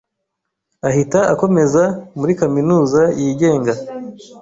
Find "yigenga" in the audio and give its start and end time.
3.19-3.73